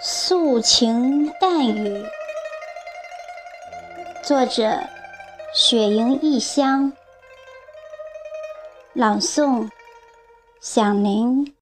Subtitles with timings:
[0.00, 2.06] 素晴淡雨，
[4.22, 4.80] 作者：
[5.52, 6.92] 雪莹异乡，
[8.92, 9.68] 朗诵：
[10.60, 11.52] 响铃。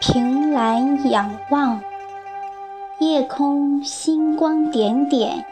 [0.00, 1.82] 凭栏仰望，
[2.98, 5.46] 夜空星光点点。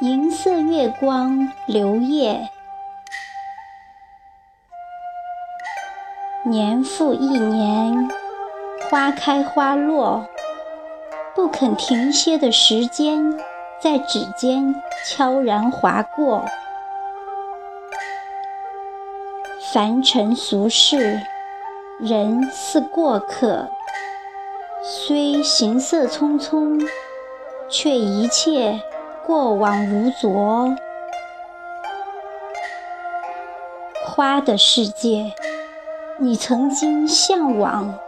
[0.00, 2.50] 银色月光流夜，
[6.44, 8.06] 年复一年，
[8.90, 10.26] 花开花落，
[11.34, 13.32] 不肯停歇的时间，
[13.80, 14.74] 在指尖
[15.06, 16.44] 悄然划过。
[19.72, 21.22] 凡尘俗世，
[21.98, 23.70] 人似过客，
[24.82, 26.86] 虽行色匆匆，
[27.70, 28.78] 却一切。
[29.26, 30.76] 过往无昨，
[34.04, 35.32] 花的世界，
[36.18, 37.98] 你曾经向往，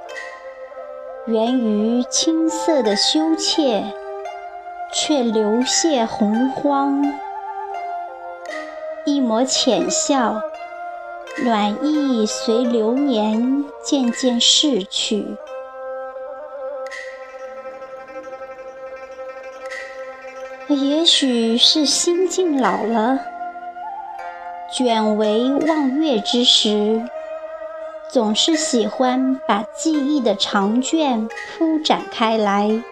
[1.27, 3.83] 源于青涩的羞怯，
[4.93, 7.13] 却流泻洪荒。
[9.05, 10.41] 一抹浅笑，
[11.43, 15.37] 暖意随流年渐渐逝去。
[20.71, 23.21] 也许是心境老了，
[24.71, 27.03] 卷为望月之时，
[28.11, 32.83] 总是喜欢把记忆的长卷铺展开来，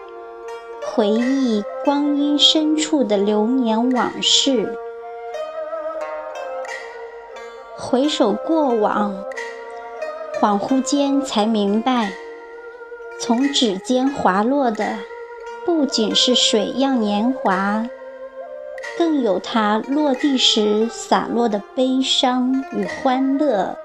[0.87, 4.75] 回忆光阴深处的流年往事。
[7.77, 9.15] 回首过往，
[10.41, 12.09] 恍惚间才明白，
[13.21, 14.97] 从指尖滑落的。
[15.67, 17.85] 不仅是水样年华，
[18.97, 23.77] 更有它落地时洒落的悲伤与欢乐。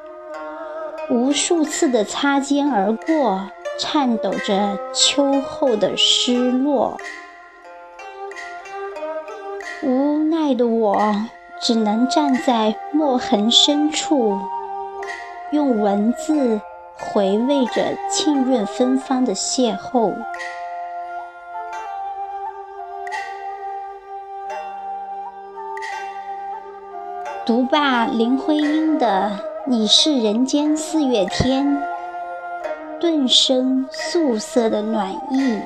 [1.11, 3.51] 无数次的擦肩而过，
[3.81, 6.97] 颤抖着秋后的失落。
[9.83, 11.17] 无奈的我，
[11.61, 14.39] 只能站在墨痕深处，
[15.51, 16.61] 用文字
[16.97, 20.15] 回味着沁润芬芳的邂逅。
[27.45, 29.33] 读罢林徽因的
[29.69, 31.67] 《你是人间四月天》，
[33.01, 35.61] 顿生素色的暖意。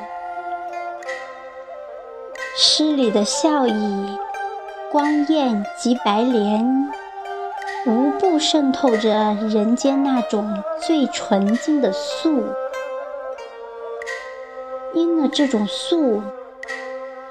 [2.56, 4.18] 诗里的笑意、
[4.90, 6.90] 光艳及白莲，
[7.86, 12.42] 无不渗透着人间那种最纯净的素。
[14.94, 16.22] 因了这种素，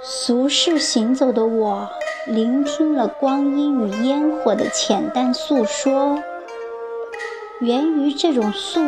[0.04, 1.90] 俗世行走的我。
[2.28, 6.24] 聆听了光阴与烟火的浅淡诉说，
[7.60, 8.80] 源于这种素，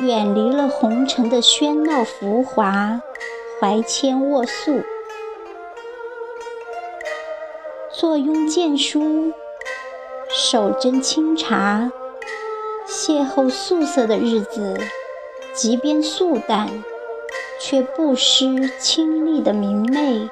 [0.00, 3.02] 远离了红尘的喧闹浮华，
[3.60, 4.80] 怀谦卧素，
[7.92, 9.34] 坐拥剑书，
[10.30, 11.92] 手斟清茶，
[12.88, 14.80] 邂逅素色的日子，
[15.52, 16.66] 即便素淡，
[17.60, 20.30] 却不失清丽的明媚。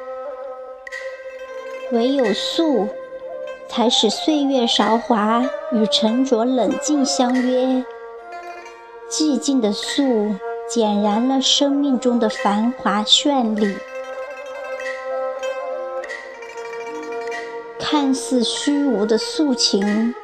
[1.92, 2.88] 唯有素，
[3.68, 7.84] 才使岁月韶华与沉着冷静相约。
[9.10, 10.34] 寂静的素，
[10.72, 13.76] 点燃了生命中的繁华绚丽。
[17.78, 20.14] 看似虚无的素情，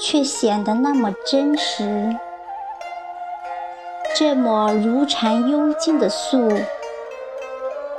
[0.00, 2.12] 却显得那么真实。
[4.16, 6.48] 这抹如禅幽静的素。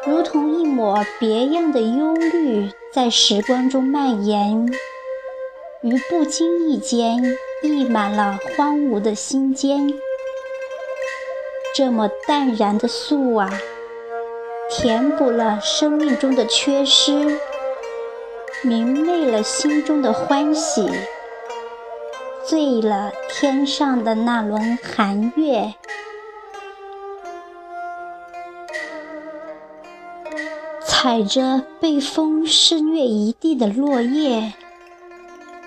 [0.08, 4.68] 如同一抹别样的忧虑，在时光中蔓延，
[5.82, 7.18] 于不经意间
[7.64, 9.92] 溢满了荒芜的心间。
[11.74, 13.50] 这么淡然的素啊，
[14.70, 17.40] 填补了生命中的缺失，
[18.62, 20.88] 明媚了心中的欢喜，
[22.46, 25.74] 醉了天上的那轮寒月。
[31.06, 34.56] 踩着被风肆虐一地的落叶，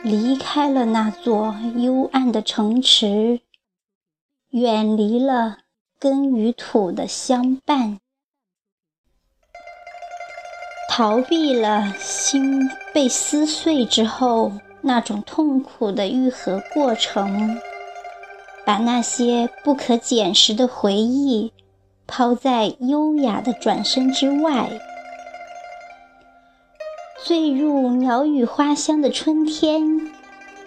[0.03, 3.39] 离开了那座幽暗的城池，
[4.51, 5.59] 远离了
[6.01, 8.01] 根与土的相伴，
[10.91, 14.51] 逃避了心被撕碎之后
[14.81, 17.57] 那种痛苦的愈合过程，
[18.67, 21.53] 把那些不可捡拾的回忆
[22.09, 24.69] 抛在优雅的转身之外。
[27.25, 30.13] 醉入鸟语花香的春天，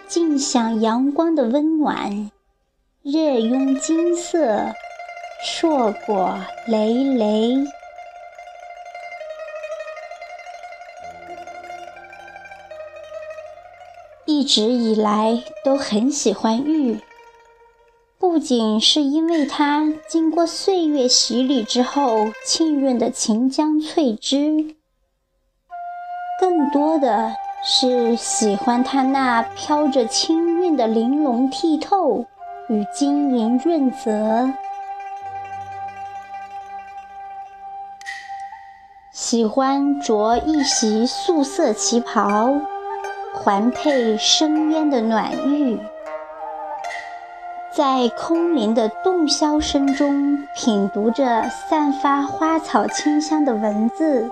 [0.05, 2.29] 尽享阳光的温暖，
[3.01, 4.73] 热拥金色，
[5.43, 6.37] 硕果
[6.67, 7.55] 累累。
[14.25, 16.99] 一直以来都很喜欢玉。
[18.19, 24.75] 不仅是因为它经过岁月洗礼之后沁润的秦江翠枝，
[26.41, 32.25] 更多的是喜欢它那飘着清韵的玲珑剔透
[32.67, 34.49] 与晶莹润泽。
[39.11, 42.59] 喜欢着一袭素色旗袍，
[43.35, 45.79] 环佩生烟的暖玉。
[47.71, 54.29] 在空灵的洞箫声中，品读着散发花草清香的文字，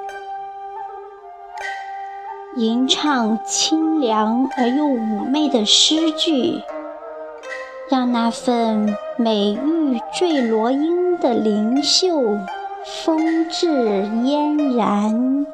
[2.55, 6.63] 吟唱清凉而又妩媚的诗句，
[7.89, 12.39] 让那份美玉坠罗音的灵秀、
[13.03, 13.67] 风致
[14.23, 15.45] 嫣然。